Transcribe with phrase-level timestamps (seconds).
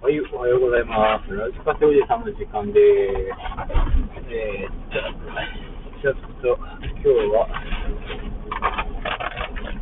[0.00, 1.28] はい、おはようございます。
[1.28, 3.36] ラジカセおじさんの時間です。
[4.32, 4.72] えー、
[6.00, 7.44] ちょっと今日は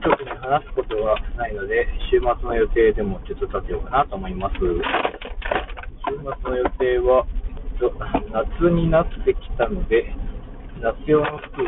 [0.03, 4.59] 特に話すことはないので、週末の予定でもちょっと立てようかなと思います。
[4.59, 4.67] 週
[6.19, 7.95] 末の予定は、えっと
[8.35, 10.03] 夏になってきたので、
[10.83, 11.67] 夏用の服を、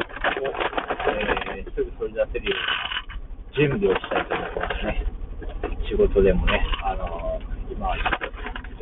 [1.55, 2.57] えーすぐ取り出せるよ
[3.55, 5.07] うに準備をしたいと思いますね。
[5.87, 6.67] 仕事でもね、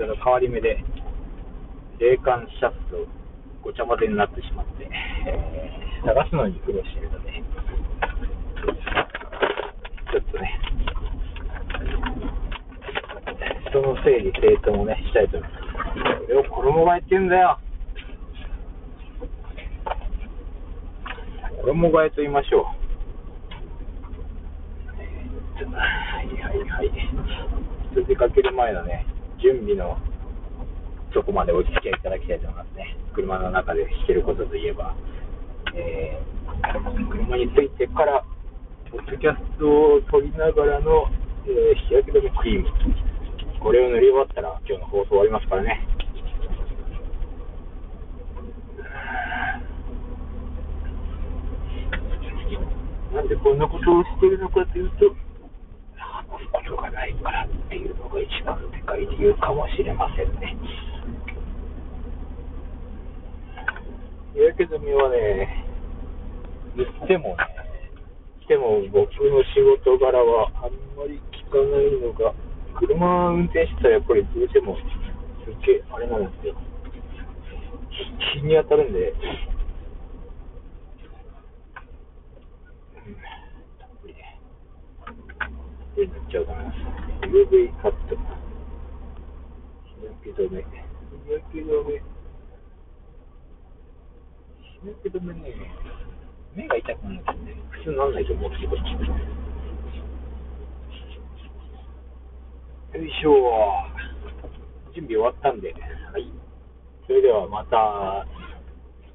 [0.09, 0.83] ちょうど変わり目で、
[2.01, 2.97] 冷感シャツと
[3.63, 4.89] ごちゃ混ぜになってしまって、
[5.27, 10.61] えー探すのに苦労しているので、ちょっとね、
[13.73, 15.65] その整理整頓をね、したいと思います。
[16.25, 17.59] これを衣替えって言うんだよ。
[21.63, 22.65] 衣替えと言いましょう。
[25.75, 26.91] はいはいはい。
[27.93, 29.05] ちょっと出かける前のね、
[29.39, 29.99] 準備の
[31.13, 32.97] とこまでお付き合いいただきたいと思いますね。
[33.15, 34.95] 車の中でしてることといえば、
[35.75, 36.29] えー
[37.11, 38.25] 車に着いてから、
[38.91, 41.07] ポッドキャストを撮りながらの、
[41.47, 42.69] えー日焼け止めクリーム。
[43.61, 45.87] これを塗り終わったら今日の放送終わりますからね。
[53.15, 55.17] なんでこんなことをしているのかというと、
[55.97, 58.59] 話すことがないからっていうのが一番
[58.99, 60.57] い理由かもしれませんね。
[64.35, 65.65] 日焼け止めはね、
[66.77, 67.37] 塗ってもね、
[68.43, 72.35] しても僕の仕事柄はあんまり効かないのが、
[72.79, 74.77] 車運転してたらやっぱりどうしても
[75.45, 76.55] すっげえあれなんですよ。
[78.35, 79.17] 日に当たるんで、うん
[83.79, 84.15] たっぷり。
[85.97, 86.77] で塗っちゃうと思います。
[87.27, 88.48] UV カット。
[90.25, 90.61] け止め。
[90.61, 90.67] 日
[91.33, 92.03] 焼け止め。
[94.61, 95.55] 日焼け止めね、
[96.55, 97.63] 目が痛くなるんですね。
[97.71, 98.77] 普通なんないと思うんですけど。
[102.99, 103.31] よいしょ
[104.95, 106.33] 準備終わったんで、はい。
[107.07, 108.27] それではまた、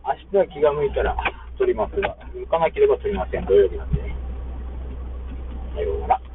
[0.06, 1.18] 明日は気が向いたら
[1.58, 3.46] 撮りますが、向かなければ撮りません。
[3.46, 4.00] 土曜日なんで。
[5.74, 6.33] さようなら。